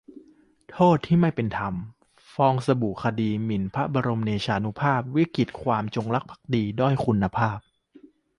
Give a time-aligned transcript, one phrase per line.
[0.71, 1.73] 'โทษที่ไม่เป็นธรรม':
[2.33, 7.59] ฟองสบู่คดีหมิ่นพระบรมเดชานุภาพ วิกฤตความจงรักภักดีด้อยคุณภาพ